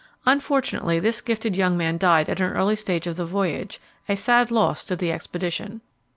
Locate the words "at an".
2.27-2.53